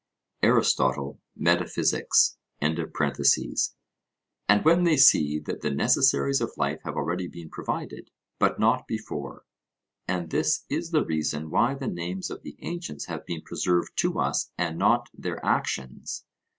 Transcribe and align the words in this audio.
Arist. 0.41 0.79
Metaphys.), 1.39 2.35
and 2.59 2.91
when 4.65 4.83
they 4.83 4.97
see 4.97 5.37
that 5.37 5.61
the 5.61 5.69
necessaries 5.69 6.41
of 6.41 6.57
life 6.57 6.81
have 6.83 6.95
already 6.95 7.27
been 7.27 7.51
provided, 7.51 8.09
but 8.39 8.59
not 8.59 8.87
before. 8.87 9.45
And 10.07 10.31
this 10.31 10.65
is 10.69 10.89
the 10.89 11.05
reason 11.05 11.51
why 11.51 11.75
the 11.75 11.85
names 11.87 12.31
of 12.31 12.41
the 12.41 12.55
ancients 12.61 13.05
have 13.05 13.27
been 13.27 13.41
preserved 13.43 13.95
to 13.97 14.17
us 14.17 14.49
and 14.57 14.79
not 14.79 15.07
their 15.13 15.39
actions. 15.45 16.25